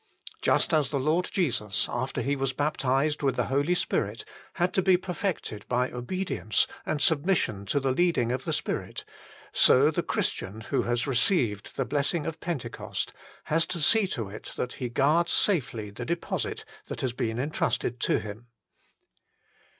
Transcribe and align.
Just 0.41 0.73
as 0.73 0.89
the 0.89 0.99
Lord 0.99 1.29
Jesus 1.31 1.85
after 1.87 2.23
He 2.23 2.35
was 2.35 2.53
baptized 2.53 3.21
with 3.21 3.35
the 3.35 3.43
Holy 3.53 3.75
Spirit 3.75 4.25
had 4.53 4.73
to 4.73 4.81
be 4.81 4.97
perfected 4.97 5.63
by 5.67 5.91
obedience 5.91 6.65
and 6.87 6.99
submission 6.99 7.67
to 7.67 7.79
the 7.79 7.91
leading 7.91 8.31
of 8.31 8.43
the 8.43 8.51
Spirit, 8.51 9.05
so 9.51 9.73
92 9.73 9.73
HOW 9.73 9.77
IT 9.77 9.85
MAY 9.85 9.85
BE 9.85 9.85
KEPT 9.85 9.97
93 9.97 10.01
the 10.01 10.07
Christian 10.07 10.61
who 10.71 10.81
has 10.89 11.05
received 11.05 11.75
the 11.77 11.85
blessing 11.85 12.25
of 12.25 12.39
Pentecost 12.39 13.13
has 13.43 13.67
to 13.67 13.79
see 13.79 14.07
to 14.07 14.27
it 14.27 14.51
that 14.55 14.73
he 14.73 14.89
guards 14.89 15.31
safely 15.31 15.91
the 15.91 16.05
deposit 16.05 16.65
that 16.87 17.01
has 17.01 17.13
been 17.13 17.37
intrusted 17.37 17.99
to 17.99 18.17
him. 18.19 18.47